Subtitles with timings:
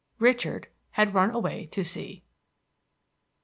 [0.17, 2.23] Richard had run away to sea.